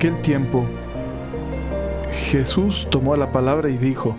Aquel 0.00 0.22
tiempo, 0.22 0.64
Jesús 2.10 2.88
tomó 2.90 3.16
la 3.16 3.32
palabra 3.32 3.68
y 3.68 3.76
dijo, 3.76 4.16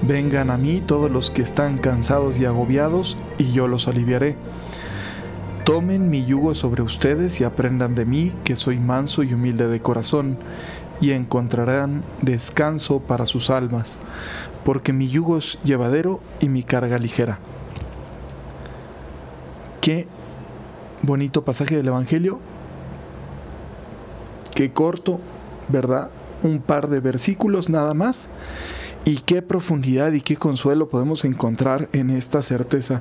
Vengan 0.00 0.48
a 0.48 0.56
mí 0.56 0.80
todos 0.80 1.10
los 1.10 1.30
que 1.30 1.42
están 1.42 1.76
cansados 1.76 2.38
y 2.40 2.46
agobiados, 2.46 3.18
y 3.36 3.52
yo 3.52 3.68
los 3.68 3.86
aliviaré. 3.86 4.34
Tomen 5.66 6.08
mi 6.08 6.24
yugo 6.24 6.54
sobre 6.54 6.80
ustedes 6.80 7.38
y 7.38 7.44
aprendan 7.44 7.94
de 7.94 8.06
mí, 8.06 8.32
que 8.44 8.56
soy 8.56 8.78
manso 8.78 9.22
y 9.22 9.34
humilde 9.34 9.68
de 9.68 9.82
corazón, 9.82 10.38
y 11.02 11.10
encontrarán 11.10 12.02
descanso 12.22 13.00
para 13.00 13.26
sus 13.26 13.50
almas, 13.50 14.00
porque 14.64 14.94
mi 14.94 15.06
yugo 15.10 15.36
es 15.36 15.58
llevadero 15.64 16.20
y 16.40 16.48
mi 16.48 16.62
carga 16.62 16.96
ligera. 16.96 17.40
Qué 19.82 20.06
bonito 21.02 21.44
pasaje 21.44 21.76
del 21.76 21.88
Evangelio, 21.88 22.40
qué 24.54 24.72
corto, 24.72 25.20
¿verdad? 25.68 26.10
Un 26.42 26.60
par 26.60 26.88
de 26.88 27.00
versículos 27.00 27.68
nada 27.68 27.94
más. 27.94 28.28
Y 29.04 29.18
qué 29.18 29.42
profundidad 29.42 30.12
y 30.12 30.20
qué 30.20 30.36
consuelo 30.36 30.88
podemos 30.88 31.24
encontrar 31.24 31.88
en 31.92 32.10
esta 32.10 32.40
certeza. 32.40 33.00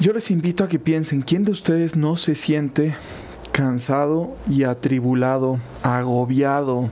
Yo 0.00 0.12
les 0.12 0.30
invito 0.30 0.64
a 0.64 0.68
que 0.68 0.78
piensen, 0.78 1.20
¿quién 1.20 1.44
de 1.44 1.52
ustedes 1.52 1.94
no 1.94 2.16
se 2.16 2.34
siente 2.34 2.94
cansado 3.52 4.34
y 4.48 4.62
atribulado, 4.64 5.58
agobiado? 5.82 6.88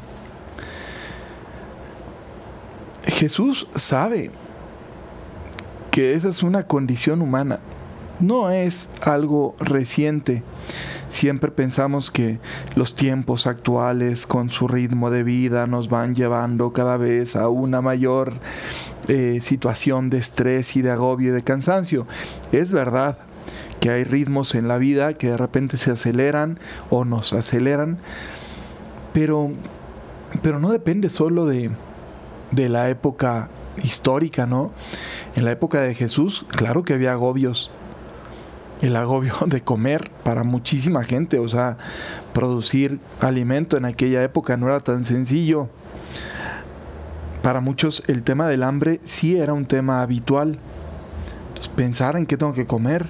Jesús 3.05 3.67
sabe 3.75 4.31
que 5.91 6.13
esa 6.13 6.29
es 6.29 6.43
una 6.43 6.67
condición 6.67 7.23
humana, 7.23 7.61
no 8.21 8.51
es 8.51 8.91
algo 9.01 9.57
reciente. 9.59 10.43
Siempre 11.09 11.51
pensamos 11.51 12.11
que 12.11 12.39
los 12.75 12.95
tiempos 12.95 13.47
actuales 13.47 14.27
con 14.27 14.51
su 14.51 14.69
ritmo 14.69 15.11
de 15.11 15.23
vida 15.23 15.67
nos 15.67 15.89
van 15.89 16.15
llevando 16.15 16.73
cada 16.73 16.97
vez 16.97 17.35
a 17.35 17.49
una 17.49 17.81
mayor 17.81 18.35
eh, 19.09 19.41
situación 19.41 20.11
de 20.11 20.19
estrés 20.19 20.77
y 20.77 20.83
de 20.83 20.91
agobio 20.91 21.31
y 21.31 21.33
de 21.33 21.43
cansancio. 21.43 22.07
Es 22.53 22.73
verdad 22.73 23.19
que 23.81 23.91
hay 23.91 24.05
ritmos 24.05 24.55
en 24.55 24.69
la 24.69 24.77
vida 24.77 25.15
que 25.15 25.31
de 25.31 25.37
repente 25.37 25.77
se 25.79 25.93
aceleran 25.93 26.59
o 26.91 27.05
nos 27.05 27.33
aceleran, 27.33 27.99
pero, 29.13 29.51
pero 30.43 30.59
no 30.59 30.71
depende 30.71 31.09
solo 31.09 31.47
de, 31.47 31.71
de 32.51 32.69
la 32.69 32.91
época 32.91 33.49
histórica, 33.83 34.47
¿no? 34.47 34.73
En 35.37 35.45
la 35.45 35.53
época 35.53 35.81
de 35.81 35.95
Jesús, 35.95 36.45
claro 36.49 36.83
que 36.83 36.95
había 36.95 37.13
agobios, 37.13 37.71
el 38.81 38.97
agobio 38.97 39.35
de 39.47 39.61
comer 39.61 40.11
para 40.23 40.45
muchísima 40.45 41.05
gente. 41.05 41.39
O 41.39 41.49
sea, 41.49 41.77
producir 42.33 42.99
alimento 43.21 43.77
en 43.77 43.85
aquella 43.85 44.23
época 44.23 44.57
no 44.57 44.67
era 44.67 44.81
tan 44.81 45.05
sencillo. 45.05 45.69
Para 47.43 47.61
muchos 47.61 48.03
el 48.09 48.23
tema 48.25 48.49
del 48.49 48.63
hambre 48.63 49.01
sí 49.05 49.39
era 49.39 49.53
un 49.53 49.67
tema 49.67 50.03
habitual. 50.03 50.59
Pensar 51.77 52.17
en 52.17 52.27
qué 52.27 52.37
tengo 52.37 52.55
que 52.55 52.67
comer. 52.67 53.07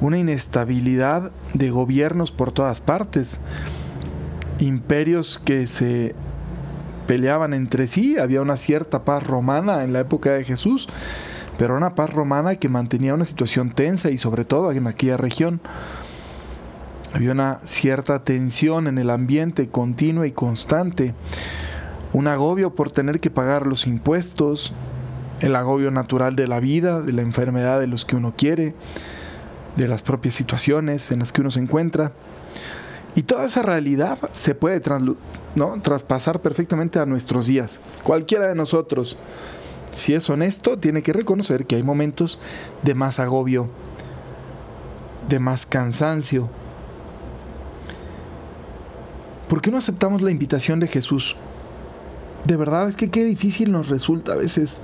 Una 0.00 0.18
inestabilidad 0.18 1.30
de 1.54 1.70
gobiernos 1.70 2.32
por 2.32 2.52
todas 2.52 2.80
partes. 2.80 3.40
Imperios 4.58 5.40
que 5.44 5.66
se 5.66 6.14
peleaban 7.06 7.54
entre 7.54 7.86
sí. 7.86 8.18
Había 8.18 8.42
una 8.42 8.56
cierta 8.56 9.04
paz 9.04 9.24
romana 9.24 9.84
en 9.84 9.92
la 9.92 10.00
época 10.00 10.32
de 10.32 10.44
Jesús 10.44 10.88
pero 11.58 11.76
una 11.76 11.94
paz 11.94 12.10
romana 12.10 12.56
que 12.56 12.68
mantenía 12.68 13.14
una 13.14 13.26
situación 13.26 13.70
tensa 13.70 14.10
y 14.10 14.18
sobre 14.18 14.44
todo 14.44 14.72
en 14.72 14.86
aquella 14.86 15.16
región. 15.16 15.60
Había 17.14 17.32
una 17.32 17.60
cierta 17.64 18.24
tensión 18.24 18.86
en 18.86 18.98
el 18.98 19.10
ambiente 19.10 19.68
continua 19.68 20.26
y 20.26 20.32
constante, 20.32 21.14
un 22.12 22.26
agobio 22.26 22.74
por 22.74 22.90
tener 22.90 23.20
que 23.20 23.30
pagar 23.30 23.66
los 23.66 23.86
impuestos, 23.86 24.72
el 25.40 25.56
agobio 25.56 25.90
natural 25.90 26.36
de 26.36 26.46
la 26.46 26.60
vida, 26.60 27.00
de 27.00 27.12
la 27.12 27.22
enfermedad 27.22 27.80
de 27.80 27.86
los 27.86 28.04
que 28.04 28.16
uno 28.16 28.34
quiere, 28.36 28.74
de 29.76 29.88
las 29.88 30.02
propias 30.02 30.34
situaciones 30.34 31.10
en 31.10 31.18
las 31.18 31.32
que 31.32 31.40
uno 31.40 31.50
se 31.50 31.60
encuentra. 31.60 32.12
Y 33.14 33.22
toda 33.22 33.44
esa 33.44 33.62
realidad 33.62 34.18
se 34.32 34.54
puede 34.54 34.80
¿no? 35.54 35.82
traspasar 35.82 36.40
perfectamente 36.40 36.98
a 36.98 37.06
nuestros 37.06 37.46
días. 37.46 37.80
Cualquiera 38.02 38.48
de 38.48 38.54
nosotros 38.54 39.18
si 39.92 40.14
es 40.14 40.28
honesto, 40.30 40.78
tiene 40.78 41.02
que 41.02 41.12
reconocer 41.12 41.66
que 41.66 41.76
hay 41.76 41.82
momentos 41.82 42.38
de 42.82 42.94
más 42.94 43.20
agobio, 43.20 43.68
de 45.28 45.38
más 45.38 45.66
cansancio. 45.66 46.48
¿Por 49.48 49.60
qué 49.60 49.70
no 49.70 49.76
aceptamos 49.76 50.22
la 50.22 50.30
invitación 50.30 50.80
de 50.80 50.88
Jesús? 50.88 51.36
De 52.46 52.56
verdad 52.56 52.88
es 52.88 52.96
que 52.96 53.10
qué 53.10 53.22
difícil 53.22 53.70
nos 53.70 53.88
resulta 53.88 54.32
a 54.32 54.36
veces 54.36 54.80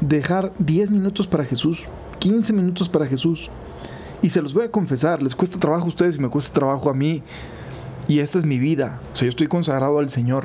dejar 0.00 0.52
10 0.58 0.90
minutos 0.90 1.26
para 1.26 1.44
Jesús, 1.44 1.84
15 2.18 2.52
minutos 2.52 2.88
para 2.88 3.06
Jesús. 3.06 3.50
Y 4.20 4.30
se 4.30 4.42
los 4.42 4.52
voy 4.54 4.64
a 4.64 4.70
confesar, 4.70 5.22
les 5.22 5.34
cuesta 5.34 5.58
trabajo 5.58 5.86
a 5.86 5.88
ustedes 5.88 6.16
y 6.16 6.20
me 6.20 6.28
cuesta 6.28 6.52
trabajo 6.52 6.90
a 6.90 6.94
mí. 6.94 7.22
Y 8.08 8.18
esta 8.18 8.38
es 8.38 8.44
mi 8.44 8.58
vida. 8.58 9.00
O 9.12 9.16
sea, 9.16 9.24
yo 9.24 9.30
estoy 9.30 9.46
consagrado 9.46 9.98
al 9.98 10.10
Señor. 10.10 10.44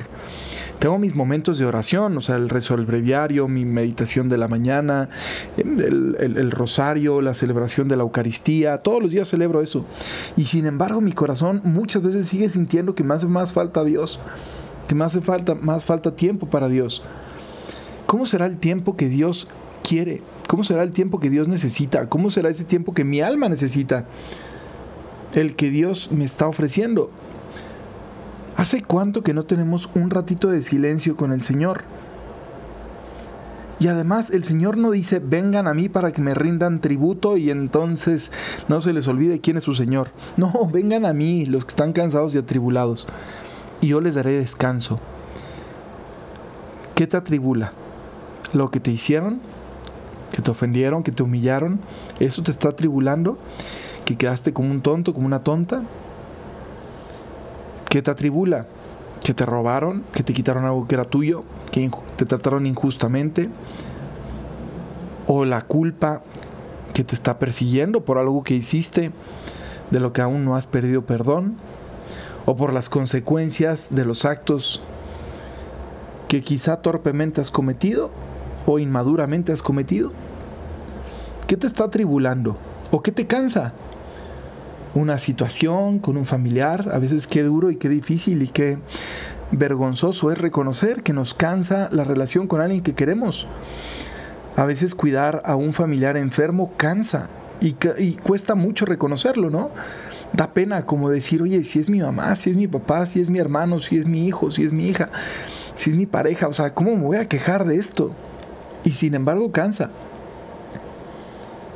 Tengo 0.79 0.97
mis 0.97 1.13
momentos 1.13 1.59
de 1.59 1.65
oración, 1.65 2.17
o 2.17 2.21
sea, 2.21 2.37
el 2.37 2.47
rezo 2.47 2.77
del 2.77 2.85
breviario, 2.85 3.49
mi 3.49 3.65
meditación 3.65 4.29
de 4.29 4.37
la 4.37 4.47
mañana, 4.47 5.09
el, 5.57 6.15
el, 6.17 6.51
rosario, 6.51 7.21
la 7.21 7.33
celebración 7.33 7.89
de 7.89 7.97
la 7.97 8.03
Eucaristía. 8.03 8.77
Todos 8.77 9.01
los 9.03 9.11
días 9.11 9.27
celebro 9.27 9.61
eso. 9.61 9.85
Y 10.37 10.45
sin 10.45 10.65
embargo, 10.65 11.01
mi 11.01 11.11
corazón 11.11 11.59
muchas 11.65 12.01
veces 12.01 12.27
sigue 12.29 12.47
sintiendo 12.47 12.95
que 12.95 13.03
me 13.03 13.13
hace 13.13 13.27
más 13.27 13.51
falta 13.51 13.83
Dios. 13.83 14.21
Que 14.87 14.95
me 14.95 15.03
hace 15.03 15.19
falta, 15.19 15.53
más 15.53 15.83
falta 15.83 16.15
tiempo 16.15 16.47
para 16.47 16.69
Dios. 16.69 17.03
¿Cómo 18.05 18.25
será 18.25 18.45
el 18.45 18.57
tiempo 18.57 18.95
que 18.95 19.09
Dios 19.09 19.49
quiere? 19.83 20.21
¿Cómo 20.47 20.63
será 20.63 20.83
el 20.83 20.91
tiempo 20.91 21.19
que 21.19 21.29
Dios 21.29 21.49
necesita? 21.49 22.07
¿Cómo 22.07 22.29
será 22.29 22.49
ese 22.49 22.63
tiempo 22.63 22.93
que 22.93 23.03
mi 23.03 23.19
alma 23.19 23.49
necesita? 23.49 24.05
El 25.33 25.57
que 25.57 25.69
Dios 25.71 26.09
me 26.11 26.23
está 26.23 26.47
ofreciendo. 26.47 27.11
¿Hace 28.59 28.83
cuánto 28.83 29.23
que 29.23 29.33
no 29.33 29.45
tenemos 29.45 29.89
un 29.95 30.09
ratito 30.09 30.49
de 30.49 30.61
silencio 30.61 31.15
con 31.15 31.31
el 31.31 31.43
Señor? 31.43 31.83
Y 33.79 33.87
además 33.87 34.31
el 34.31 34.43
Señor 34.43 34.75
no 34.75 34.91
dice, 34.91 35.19
vengan 35.19 35.65
a 35.65 35.73
mí 35.73 35.87
para 35.87 36.11
que 36.11 36.21
me 36.21 36.33
rindan 36.33 36.81
tributo 36.81 37.37
y 37.37 37.51
entonces 37.51 38.33
no 38.67 38.81
se 38.81 38.91
les 38.91 39.07
olvide 39.07 39.39
quién 39.39 39.55
es 39.55 39.63
su 39.63 39.75
Señor. 39.75 40.09
No, 40.35 40.51
vengan 40.73 41.05
a 41.05 41.13
mí 41.13 41.45
los 41.45 41.63
que 41.63 41.69
están 41.69 41.93
cansados 41.93 42.35
y 42.35 42.37
atribulados, 42.37 43.07
y 43.79 43.87
yo 43.87 44.01
les 44.01 44.15
daré 44.15 44.31
descanso. 44.31 44.99
¿Qué 46.95 47.07
te 47.07 47.15
atribula? 47.15 47.71
¿Lo 48.51 48.71
que 48.71 48.81
te 48.81 48.91
hicieron? 48.91 49.39
¿Que 50.33 50.41
te 50.41 50.51
ofendieron? 50.51 51.03
¿Que 51.03 51.13
te 51.13 51.23
humillaron? 51.23 51.79
¿Eso 52.19 52.43
te 52.43 52.51
está 52.51 52.67
atribulando? 52.67 53.37
¿Que 54.03 54.17
quedaste 54.17 54.51
como 54.51 54.69
un 54.69 54.81
tonto, 54.81 55.13
como 55.13 55.27
una 55.27 55.45
tonta? 55.45 55.83
¿Qué 57.89 58.03
te 58.03 58.11
atribula? 58.11 58.67
¿Que 59.23 59.33
te 59.33 59.45
robaron? 59.47 60.03
¿Que 60.13 60.21
te 60.21 60.31
quitaron 60.31 60.65
algo 60.65 60.87
que 60.87 60.93
era 60.93 61.05
tuyo? 61.05 61.43
¿Que 61.71 61.89
te 62.17 62.25
trataron 62.25 62.67
injustamente? 62.67 63.49
¿O 65.27 65.43
la 65.43 65.61
culpa 65.61 66.21
que 66.93 67.03
te 67.03 67.15
está 67.15 67.39
persiguiendo 67.39 68.01
por 68.05 68.19
algo 68.19 68.43
que 68.43 68.53
hiciste, 68.53 69.11
de 69.89 69.99
lo 69.99 70.13
que 70.13 70.21
aún 70.21 70.45
no 70.45 70.55
has 70.55 70.67
perdido 70.67 71.03
perdón? 71.05 71.57
¿O 72.45 72.55
por 72.55 72.73
las 72.73 72.89
consecuencias 72.89 73.87
de 73.89 74.05
los 74.05 74.23
actos 74.23 74.81
que 76.27 76.41
quizá 76.41 76.77
torpemente 76.77 77.41
has 77.41 77.49
cometido 77.49 78.11
o 78.67 78.77
inmaduramente 78.77 79.51
has 79.51 79.63
cometido? 79.63 80.11
¿Qué 81.47 81.57
te 81.57 81.65
está 81.65 81.85
atribulando? 81.85 82.55
¿O 82.91 83.01
qué 83.01 83.11
te 83.11 83.25
cansa? 83.25 83.73
Una 84.95 85.17
situación 85.17 85.99
con 85.99 86.17
un 86.17 86.25
familiar, 86.25 86.89
a 86.91 86.99
veces 86.99 87.27
qué 87.27 87.43
duro 87.43 87.71
y 87.71 87.77
qué 87.77 87.89
difícil 87.89 88.41
y 88.41 88.47
qué 88.47 88.77
vergonzoso 89.51 90.31
es 90.31 90.37
reconocer 90.37 91.03
que 91.03 91.13
nos 91.13 91.33
cansa 91.33 91.89
la 91.91 92.03
relación 92.03 92.47
con 92.47 92.61
alguien 92.61 92.81
que 92.81 92.93
queremos. 92.93 93.47
A 94.55 94.65
veces 94.65 94.95
cuidar 94.95 95.41
a 95.45 95.55
un 95.55 95.73
familiar 95.73 96.17
enfermo 96.17 96.73
cansa 96.75 97.29
y, 97.61 97.73
cuesta 98.23 98.55
mucho 98.55 98.85
reconocerlo, 98.85 99.49
¿no? 99.49 99.71
Da 100.33 100.53
pena 100.53 100.85
como 100.85 101.09
decir, 101.09 101.41
oye, 101.41 101.63
si 101.63 101.79
es 101.79 101.89
mi 101.89 101.99
mamá, 101.99 102.35
si 102.35 102.51
es 102.51 102.55
mi 102.55 102.67
papá, 102.67 103.05
si 103.05 103.19
es 103.19 103.29
mi 103.29 103.39
hermano, 103.39 103.79
si 103.79 103.97
es 103.97 104.05
mi 104.05 104.27
hijo, 104.27 104.51
si 104.51 104.63
es 104.63 104.73
mi 104.73 104.87
hija, 104.87 105.09
si 105.75 105.89
es 105.89 105.95
mi 105.95 106.05
pareja, 106.05 106.47
o 106.47 106.53
sea, 106.53 106.73
¿cómo 106.73 106.95
me 106.95 107.03
voy 107.03 107.17
a 107.17 107.25
quejar 107.25 107.65
de 107.65 107.77
esto? 107.77 108.13
Y 108.83 108.91
sin 108.91 109.13
embargo 109.13 109.51
cansa. 109.51 109.89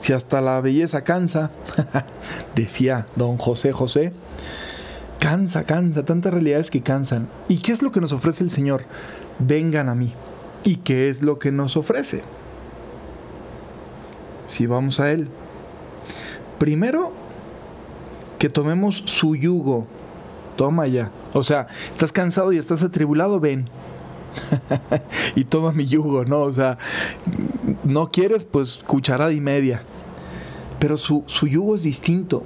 Si 0.04 0.12
hasta 0.12 0.42
la 0.42 0.60
belleza 0.60 1.06
cansa, 1.06 1.50
decía 2.56 3.06
don 3.16 3.38
José 3.38 3.72
José, 3.72 4.12
cansa, 5.18 5.64
cansa, 5.64 6.04
tantas 6.04 6.34
realidades 6.34 6.70
que 6.70 6.82
cansan. 6.82 7.30
¿Y 7.48 7.60
qué 7.60 7.72
es 7.72 7.82
lo 7.82 7.94
que 7.94 8.02
nos 8.02 8.12
ofrece 8.12 8.44
el 8.44 8.50
Señor? 8.50 8.84
Vengan 9.40 9.88
a 9.88 9.96
mí. 9.96 10.14
¿Y 10.66 10.76
qué 10.76 11.08
es 11.08 11.22
lo 11.22 11.40
que 11.40 11.54
nos 11.54 11.78
ofrece? 11.78 12.22
Si 14.46 14.66
vamos 14.66 15.00
a 15.00 15.10
Él. 15.10 15.30
Primero, 16.60 17.14
que 18.40 18.50
tomemos 18.50 19.04
su 19.06 19.38
yugo. 19.38 19.88
Toma 20.58 20.86
ya. 20.86 21.12
O 21.32 21.44
sea, 21.44 21.68
estás 21.90 22.12
cansado 22.12 22.52
y 22.52 22.58
estás 22.58 22.84
atribulado, 22.84 23.40
ven. 23.40 23.70
y 25.36 25.44
toma 25.44 25.72
mi 25.72 25.86
yugo, 25.86 26.26
¿no? 26.26 26.42
O 26.42 26.54
sea, 26.54 26.78
no 27.84 28.12
quieres, 28.12 28.46
pues 28.46 28.80
cucharada 28.86 29.32
y 29.32 29.42
media. 29.42 29.84
Pero 30.80 30.98
su, 30.98 31.24
su 31.28 31.48
yugo 31.48 31.76
es 31.76 31.84
distinto. 31.84 32.44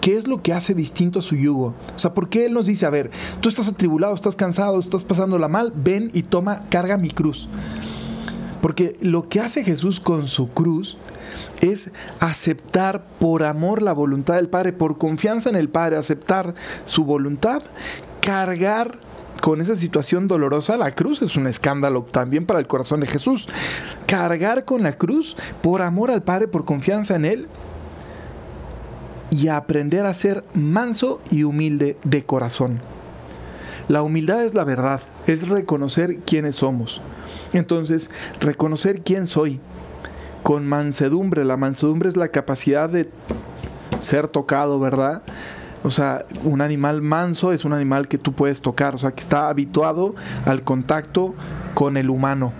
¿Qué 0.00 0.16
es 0.16 0.28
lo 0.28 0.40
que 0.40 0.52
hace 0.52 0.74
distinto 0.74 1.18
a 1.18 1.22
su 1.22 1.34
yugo? 1.34 1.74
O 1.94 1.98
sea, 1.98 2.14
¿por 2.14 2.28
qué 2.28 2.46
Él 2.46 2.52
nos 2.52 2.66
dice, 2.66 2.86
a 2.86 2.90
ver, 2.90 3.10
tú 3.40 3.48
estás 3.48 3.68
atribulado, 3.68 4.14
estás 4.14 4.36
cansado, 4.36 4.78
estás 4.78 5.04
pasándola 5.04 5.48
mal, 5.48 5.72
ven 5.74 6.10
y 6.14 6.22
toma, 6.22 6.62
carga 6.68 6.96
mi 6.96 7.10
cruz? 7.10 7.48
Porque 8.60 8.96
lo 9.00 9.28
que 9.28 9.40
hace 9.40 9.64
Jesús 9.64 10.00
con 10.00 10.28
su 10.28 10.50
cruz 10.50 10.96
es 11.60 11.90
aceptar 12.20 13.04
por 13.18 13.42
amor 13.42 13.82
la 13.82 13.92
voluntad 13.92 14.36
del 14.36 14.48
Padre, 14.48 14.72
por 14.72 14.98
confianza 14.98 15.50
en 15.50 15.56
el 15.56 15.68
Padre, 15.68 15.96
aceptar 15.96 16.54
su 16.84 17.04
voluntad, 17.04 17.62
cargar 18.20 18.98
con 19.40 19.60
esa 19.60 19.76
situación 19.76 20.28
dolorosa, 20.28 20.76
la 20.76 20.92
cruz 20.92 21.22
es 21.22 21.36
un 21.36 21.46
escándalo 21.46 22.02
también 22.02 22.46
para 22.46 22.58
el 22.58 22.66
corazón 22.66 23.00
de 23.00 23.06
Jesús. 23.06 23.48
Cargar 24.06 24.64
con 24.64 24.82
la 24.82 24.96
cruz 24.96 25.36
por 25.62 25.82
amor 25.82 26.10
al 26.10 26.22
Padre, 26.22 26.48
por 26.48 26.64
confianza 26.64 27.14
en 27.14 27.24
Él 27.24 27.48
y 29.30 29.48
aprender 29.48 30.06
a 30.06 30.12
ser 30.12 30.44
manso 30.54 31.20
y 31.30 31.42
humilde 31.42 31.96
de 32.04 32.24
corazón. 32.24 32.80
La 33.88 34.02
humildad 34.02 34.44
es 34.44 34.54
la 34.54 34.64
verdad, 34.64 35.00
es 35.26 35.48
reconocer 35.48 36.18
quiénes 36.18 36.56
somos. 36.56 37.02
Entonces, 37.52 38.10
reconocer 38.40 39.02
quién 39.02 39.26
soy 39.26 39.60
con 40.42 40.66
mansedumbre. 40.66 41.44
La 41.44 41.56
mansedumbre 41.56 42.08
es 42.08 42.16
la 42.16 42.28
capacidad 42.28 42.88
de 42.90 43.08
ser 44.00 44.26
tocado, 44.28 44.80
¿verdad? 44.80 45.22
O 45.86 45.90
sea, 45.92 46.26
un 46.42 46.62
animal 46.62 47.00
manso 47.00 47.52
es 47.52 47.64
un 47.64 47.72
animal 47.72 48.08
que 48.08 48.18
tú 48.18 48.32
puedes 48.32 48.60
tocar, 48.60 48.96
o 48.96 48.98
sea, 48.98 49.12
que 49.12 49.20
está 49.20 49.48
habituado 49.48 50.16
al 50.44 50.64
contacto 50.64 51.36
con 51.74 51.96
el 51.96 52.10
humano. 52.10 52.52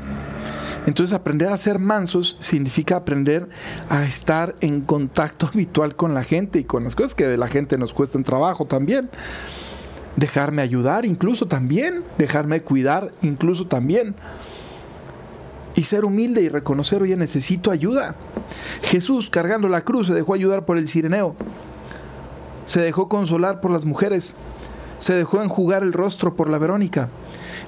Entonces 0.87 1.13
aprender 1.13 1.49
a 1.49 1.57
ser 1.57 1.81
mansos 1.81 2.37
significa 2.39 2.95
aprender 2.95 3.49
a 3.89 4.05
estar 4.05 4.55
en 4.61 4.81
contacto 4.81 5.47
habitual 5.53 5.97
con 5.97 6.15
la 6.15 6.23
gente 6.23 6.61
y 6.61 6.65
con 6.65 6.85
las 6.85 6.95
cosas 6.95 7.17
que 7.17 7.27
de 7.27 7.37
la 7.37 7.49
gente 7.49 7.77
nos 7.79 7.93
cuestan 7.93 8.23
trabajo 8.23 8.65
también. 8.65 9.11
Dejarme 10.15 10.63
ayudar 10.63 11.05
incluso 11.05 11.47
también, 11.47 12.05
dejarme 12.19 12.63
cuidar 12.63 13.11
incluso 13.23 13.67
también. 13.67 14.15
Y 15.75 15.83
ser 15.83 16.05
humilde 16.05 16.43
y 16.43 16.49
reconocer, 16.49 17.03
oye, 17.03 17.17
necesito 17.17 17.73
ayuda. 17.73 18.15
Jesús 18.83 19.31
cargando 19.31 19.69
la 19.69 19.81
cruz 19.81 20.07
se 20.07 20.15
dejó 20.15 20.33
ayudar 20.33 20.65
por 20.65 20.79
el 20.79 20.87
sireneo. 20.87 21.35
Se 22.67 22.81
dejó 22.81 23.09
consolar 23.09 23.61
por 23.61 23.71
las 23.71 23.85
mujeres. 23.85 24.37
Se 24.99 25.15
dejó 25.15 25.43
enjugar 25.43 25.83
el 25.83 25.93
rostro 25.93 26.37
por 26.37 26.49
la 26.49 26.59
Verónica. 26.59 27.11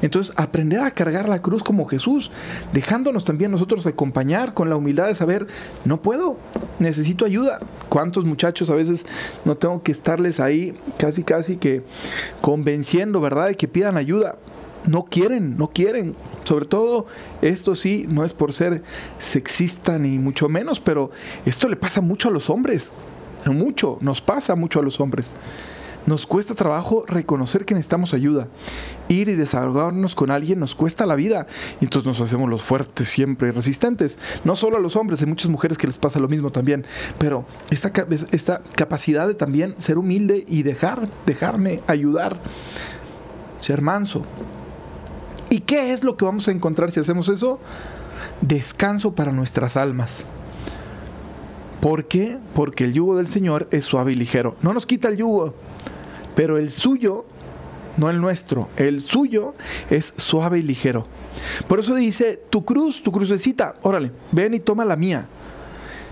Entonces, 0.00 0.32
aprender 0.36 0.80
a 0.80 0.90
cargar 0.90 1.28
la 1.28 1.42
cruz 1.42 1.62
como 1.62 1.84
Jesús, 1.84 2.30
dejándonos 2.72 3.24
también 3.24 3.50
nosotros 3.50 3.86
acompañar 3.86 4.54
con 4.54 4.70
la 4.70 4.76
humildad 4.76 5.06
de 5.06 5.14
saber, 5.14 5.46
no 5.84 6.00
puedo, 6.00 6.36
necesito 6.78 7.24
ayuda. 7.24 7.60
¿Cuántos 7.88 8.24
muchachos 8.24 8.70
a 8.70 8.74
veces 8.74 9.06
no 9.44 9.56
tengo 9.56 9.82
que 9.82 9.92
estarles 9.92 10.40
ahí 10.40 10.74
casi, 10.98 11.24
casi 11.24 11.56
que 11.56 11.82
convenciendo, 12.40 13.20
¿verdad?, 13.20 13.48
de 13.48 13.56
que 13.56 13.68
pidan 13.68 13.96
ayuda. 13.96 14.36
No 14.86 15.04
quieren, 15.04 15.58
no 15.58 15.68
quieren. 15.68 16.14
Sobre 16.44 16.64
todo, 16.64 17.06
esto 17.42 17.74
sí, 17.74 18.06
no 18.08 18.24
es 18.24 18.32
por 18.32 18.52
ser 18.52 18.82
sexista 19.18 19.98
ni 19.98 20.18
mucho 20.18 20.48
menos, 20.48 20.80
pero 20.80 21.10
esto 21.44 21.68
le 21.68 21.76
pasa 21.76 22.00
mucho 22.00 22.28
a 22.28 22.32
los 22.32 22.48
hombres. 22.48 22.94
Mucho, 23.46 23.98
nos 24.00 24.20
pasa 24.20 24.54
mucho 24.54 24.80
a 24.80 24.82
los 24.82 25.00
hombres. 25.00 25.36
Nos 26.08 26.26
cuesta 26.26 26.54
trabajo 26.54 27.04
reconocer 27.06 27.66
que 27.66 27.74
necesitamos 27.74 28.14
ayuda. 28.14 28.48
Ir 29.08 29.28
y 29.28 29.34
desahogarnos 29.34 30.14
con 30.14 30.30
alguien 30.30 30.58
nos 30.58 30.74
cuesta 30.74 31.04
la 31.04 31.14
vida. 31.14 31.46
Y 31.82 31.84
entonces 31.84 32.06
nos 32.06 32.18
hacemos 32.20 32.48
los 32.48 32.62
fuertes 32.62 33.10
siempre, 33.10 33.52
resistentes. 33.52 34.18
No 34.42 34.56
solo 34.56 34.78
a 34.78 34.80
los 34.80 34.96
hombres, 34.96 35.20
hay 35.20 35.26
muchas 35.26 35.50
mujeres 35.50 35.76
que 35.76 35.86
les 35.86 35.98
pasa 35.98 36.18
lo 36.18 36.28
mismo 36.28 36.50
también. 36.50 36.86
Pero 37.18 37.44
esta, 37.70 37.92
esta 38.32 38.62
capacidad 38.74 39.28
de 39.28 39.34
también 39.34 39.74
ser 39.76 39.98
humilde 39.98 40.44
y 40.48 40.62
dejar, 40.62 41.10
dejarme 41.26 41.82
ayudar. 41.86 42.40
Ser 43.58 43.82
manso. 43.82 44.22
¿Y 45.50 45.60
qué 45.60 45.92
es 45.92 46.04
lo 46.04 46.16
que 46.16 46.24
vamos 46.24 46.48
a 46.48 46.52
encontrar 46.52 46.90
si 46.90 47.00
hacemos 47.00 47.28
eso? 47.28 47.60
Descanso 48.40 49.14
para 49.14 49.32
nuestras 49.32 49.76
almas. 49.76 50.26
¿Por 51.80 52.06
qué? 52.06 52.38
Porque 52.54 52.84
el 52.84 52.92
yugo 52.92 53.16
del 53.16 53.28
Señor 53.28 53.68
es 53.70 53.84
suave 53.84 54.12
y 54.12 54.14
ligero. 54.16 54.56
No 54.62 54.72
nos 54.74 54.86
quita 54.86 55.08
el 55.08 55.16
yugo, 55.16 55.54
pero 56.34 56.58
el 56.58 56.70
suyo, 56.70 57.24
no 57.96 58.10
el 58.10 58.20
nuestro, 58.20 58.68
el 58.76 59.00
suyo 59.00 59.54
es 59.90 60.14
suave 60.16 60.58
y 60.58 60.62
ligero. 60.62 61.06
Por 61.68 61.78
eso 61.78 61.94
dice, 61.94 62.42
tu 62.50 62.64
cruz, 62.64 63.02
tu 63.02 63.12
crucecita, 63.12 63.76
órale, 63.82 64.10
ven 64.32 64.54
y 64.54 64.60
toma 64.60 64.84
la 64.84 64.96
mía. 64.96 65.26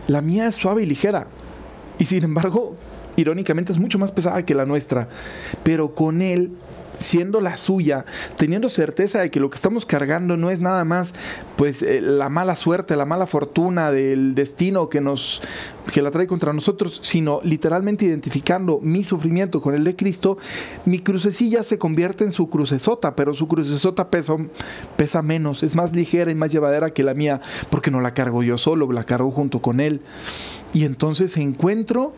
La 0.06 0.22
mía 0.22 0.46
es 0.46 0.54
suave 0.54 0.84
y 0.84 0.86
ligera. 0.86 1.26
Y 1.98 2.04
sin 2.04 2.22
embargo, 2.22 2.76
irónicamente 3.16 3.72
es 3.72 3.78
mucho 3.78 3.98
más 3.98 4.12
pesada 4.12 4.44
que 4.44 4.54
la 4.54 4.66
nuestra. 4.66 5.08
Pero 5.64 5.94
con 5.94 6.22
él 6.22 6.52
siendo 6.98 7.40
la 7.40 7.56
suya, 7.56 8.04
teniendo 8.36 8.68
certeza 8.68 9.20
de 9.20 9.30
que 9.30 9.40
lo 9.40 9.50
que 9.50 9.56
estamos 9.56 9.86
cargando 9.86 10.36
no 10.36 10.50
es 10.50 10.60
nada 10.60 10.84
más 10.84 11.14
pues 11.56 11.82
eh, 11.82 12.00
la 12.00 12.28
mala 12.28 12.56
suerte, 12.56 12.96
la 12.96 13.06
mala 13.06 13.26
fortuna 13.26 13.90
del 13.90 14.34
destino 14.34 14.88
que 14.88 15.00
nos 15.00 15.42
que 15.92 16.02
la 16.02 16.10
trae 16.10 16.26
contra 16.26 16.52
nosotros, 16.52 17.00
sino 17.02 17.40
literalmente 17.44 18.04
identificando 18.04 18.80
mi 18.82 19.04
sufrimiento 19.04 19.60
con 19.60 19.74
el 19.74 19.84
de 19.84 19.94
Cristo, 19.94 20.36
mi 20.84 20.98
crucecilla 20.98 21.62
se 21.62 21.78
convierte 21.78 22.24
en 22.24 22.32
su 22.32 22.48
crucesota, 22.48 23.14
pero 23.14 23.34
su 23.34 23.46
crucesota 23.46 24.10
pesa, 24.10 24.36
pesa 24.96 25.22
menos, 25.22 25.62
es 25.62 25.74
más 25.76 25.92
ligera 25.92 26.30
y 26.30 26.34
más 26.34 26.50
llevadera 26.50 26.92
que 26.92 27.02
la 27.02 27.14
mía, 27.14 27.40
porque 27.70 27.90
no 27.90 28.00
la 28.00 28.14
cargo 28.14 28.42
yo 28.42 28.58
solo, 28.58 28.90
la 28.90 29.04
cargo 29.04 29.30
junto 29.30 29.60
con 29.62 29.80
él. 29.80 30.00
Y 30.74 30.84
entonces 30.84 31.36
encuentro 31.36 32.12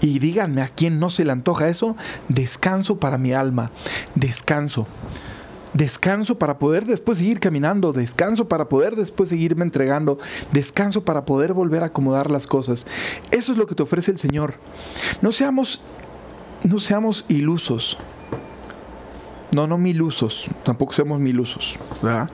y 0.00 0.18
díganme 0.18 0.62
a 0.62 0.68
quién 0.68 0.98
no 0.98 1.10
se 1.10 1.24
le 1.24 1.32
antoja 1.32 1.68
eso, 1.68 1.96
descanso 2.28 2.98
para 2.98 3.18
mi 3.18 3.32
alma, 3.32 3.70
descanso. 4.14 4.86
Descanso 5.72 6.38
para 6.38 6.60
poder 6.60 6.84
después 6.84 7.18
seguir 7.18 7.40
caminando, 7.40 7.92
descanso 7.92 8.46
para 8.46 8.68
poder 8.68 8.94
después 8.94 9.28
seguirme 9.28 9.64
entregando, 9.64 10.20
descanso 10.52 11.04
para 11.04 11.24
poder 11.24 11.52
volver 11.52 11.82
a 11.82 11.86
acomodar 11.86 12.30
las 12.30 12.46
cosas. 12.46 12.86
Eso 13.32 13.50
es 13.50 13.58
lo 13.58 13.66
que 13.66 13.74
te 13.74 13.82
ofrece 13.82 14.12
el 14.12 14.18
Señor. 14.18 14.54
No 15.20 15.32
seamos 15.32 15.80
no 16.64 16.78
seamos 16.78 17.24
ilusos. 17.28 17.98
No, 19.52 19.66
no 19.66 19.78
milusos, 19.78 20.46
tampoco 20.64 20.94
seamos 20.94 21.20
milusos, 21.20 21.78
¿verdad? 22.02 22.28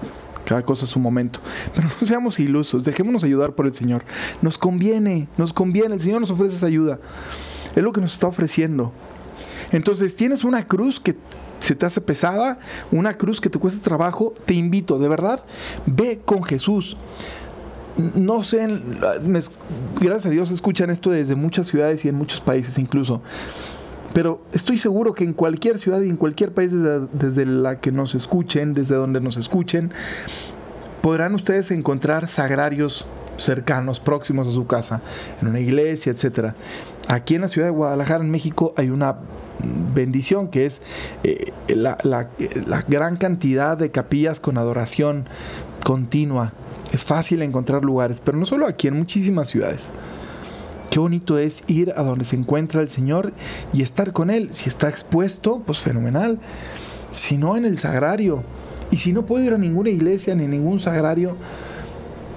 Cada 0.50 0.64
cosa 0.64 0.84
es 0.84 0.90
su 0.90 0.98
momento. 0.98 1.38
Pero 1.76 1.86
no 1.86 2.04
seamos 2.04 2.40
ilusos, 2.40 2.82
dejémonos 2.82 3.22
ayudar 3.22 3.52
por 3.52 3.66
el 3.66 3.72
Señor. 3.72 4.02
Nos 4.42 4.58
conviene, 4.58 5.28
nos 5.36 5.52
conviene, 5.52 5.94
el 5.94 6.00
Señor 6.00 6.20
nos 6.20 6.32
ofrece 6.32 6.56
esa 6.56 6.66
ayuda. 6.66 6.98
Es 7.76 7.80
lo 7.80 7.92
que 7.92 8.00
nos 8.00 8.14
está 8.14 8.26
ofreciendo. 8.26 8.90
Entonces, 9.70 10.16
tienes 10.16 10.42
una 10.42 10.66
cruz 10.66 10.98
que 10.98 11.14
se 11.60 11.76
te 11.76 11.86
hace 11.86 12.00
pesada, 12.00 12.58
una 12.90 13.14
cruz 13.14 13.40
que 13.40 13.48
te 13.48 13.60
cuesta 13.60 13.80
trabajo, 13.80 14.34
te 14.44 14.54
invito, 14.54 14.98
de 14.98 15.08
verdad, 15.08 15.44
ve 15.86 16.20
con 16.24 16.42
Jesús. 16.42 16.96
No 18.16 18.42
sé, 18.42 18.66
gracias 20.00 20.26
a 20.26 20.30
Dios 20.30 20.50
escuchan 20.50 20.90
esto 20.90 21.12
desde 21.12 21.36
muchas 21.36 21.68
ciudades 21.68 22.04
y 22.04 22.08
en 22.08 22.16
muchos 22.16 22.40
países 22.40 22.76
incluso. 22.76 23.22
Pero 24.12 24.40
estoy 24.52 24.76
seguro 24.76 25.12
que 25.12 25.24
en 25.24 25.32
cualquier 25.32 25.78
ciudad 25.78 26.00
y 26.00 26.08
en 26.08 26.16
cualquier 26.16 26.52
país 26.52 26.72
desde, 26.72 27.06
desde 27.12 27.46
la 27.46 27.80
que 27.80 27.92
nos 27.92 28.14
escuchen, 28.14 28.74
desde 28.74 28.96
donde 28.96 29.20
nos 29.20 29.36
escuchen, 29.36 29.92
podrán 31.00 31.34
ustedes 31.34 31.70
encontrar 31.70 32.28
sagrarios 32.28 33.06
cercanos, 33.36 34.00
próximos 34.00 34.46
a 34.48 34.52
su 34.52 34.66
casa, 34.66 35.00
en 35.40 35.48
una 35.48 35.60
iglesia, 35.60 36.12
etcétera. 36.12 36.54
Aquí 37.08 37.34
en 37.34 37.42
la 37.42 37.48
ciudad 37.48 37.68
de 37.68 37.72
Guadalajara, 37.72 38.22
en 38.22 38.30
México, 38.30 38.74
hay 38.76 38.90
una 38.90 39.16
bendición 39.94 40.48
que 40.48 40.66
es 40.66 40.82
eh, 41.22 41.52
la, 41.68 41.96
gran 42.88 43.16
cantidad 43.16 43.76
de 43.76 43.90
capillas 43.90 44.40
con 44.40 44.58
adoración 44.58 45.26
continua. 45.84 46.52
Es 46.92 47.04
fácil 47.04 47.42
encontrar 47.42 47.84
lugares, 47.84 48.20
pero 48.20 48.38
no 48.38 48.44
solo 48.44 48.66
aquí, 48.66 48.88
en 48.88 48.96
muchísimas 48.96 49.48
ciudades. 49.48 49.92
Qué 50.90 50.98
bonito 50.98 51.38
es 51.38 51.62
ir 51.68 51.94
a 51.96 52.02
donde 52.02 52.24
se 52.24 52.34
encuentra 52.34 52.80
el 52.80 52.88
Señor 52.88 53.32
y 53.72 53.82
estar 53.82 54.12
con 54.12 54.28
Él. 54.28 54.48
Si 54.52 54.68
está 54.68 54.88
expuesto, 54.88 55.62
pues 55.64 55.78
fenomenal. 55.78 56.40
Si 57.12 57.38
no, 57.38 57.56
en 57.56 57.64
el 57.64 57.78
sagrario. 57.78 58.42
Y 58.90 58.96
si 58.96 59.12
no 59.12 59.24
puedo 59.24 59.44
ir 59.44 59.54
a 59.54 59.58
ninguna 59.58 59.90
iglesia 59.90 60.34
ni 60.34 60.48
ningún 60.48 60.80
sagrario, 60.80 61.36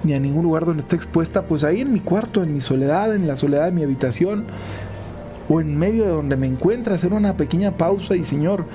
ni 0.04 0.12
a 0.12 0.20
ningún 0.20 0.44
lugar 0.44 0.66
donde 0.66 0.82
esté 0.82 0.94
expuesta, 0.94 1.42
pues 1.42 1.64
ahí 1.64 1.80
en 1.80 1.92
mi 1.92 1.98
cuarto, 1.98 2.44
en 2.44 2.54
mi 2.54 2.60
soledad, 2.60 3.12
en 3.16 3.26
la 3.26 3.34
soledad 3.34 3.64
de 3.64 3.72
mi 3.72 3.82
habitación, 3.82 4.44
o 5.48 5.60
en 5.60 5.76
medio 5.76 6.04
de 6.04 6.10
donde 6.10 6.36
me 6.36 6.46
encuentre, 6.46 6.94
hacer 6.94 7.12
una 7.12 7.36
pequeña 7.36 7.76
pausa 7.76 8.14
y 8.14 8.22
Señor, 8.22 8.66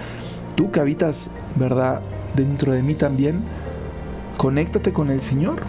tú 0.55 0.71
que 0.71 0.81
habitas, 0.81 1.31
¿verdad?, 1.55 2.01
dentro 2.35 2.73
de 2.73 2.83
mí 2.83 2.95
también, 2.95 3.43
conéctate 4.37 4.91
con 4.91 5.09
el 5.09 5.21
Señor. 5.21 5.61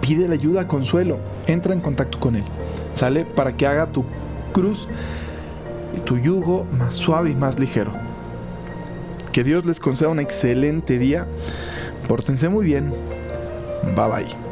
Pide 0.00 0.28
la 0.28 0.34
ayuda, 0.34 0.68
consuelo, 0.68 1.18
entra 1.46 1.74
en 1.74 1.80
contacto 1.80 2.18
con 2.18 2.36
Él. 2.36 2.44
¿Sale? 2.94 3.24
Para 3.24 3.56
que 3.56 3.66
haga 3.66 3.86
tu 3.86 4.04
cruz 4.52 4.88
y 5.96 6.00
tu 6.00 6.18
yugo 6.18 6.66
más 6.78 6.96
suave 6.96 7.30
y 7.30 7.34
más 7.34 7.58
ligero. 7.58 7.92
Que 9.32 9.44
Dios 9.44 9.64
les 9.64 9.80
conceda 9.80 10.08
un 10.08 10.20
excelente 10.20 10.98
día. 10.98 11.26
Pórtense 12.06 12.48
muy 12.48 12.66
bien. 12.66 12.92
Bye 13.96 14.08
bye. 14.08 14.51